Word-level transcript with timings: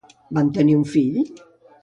Van 0.37 0.47
tenir 0.55 0.77
un 0.79 0.81
fill? 0.95 1.21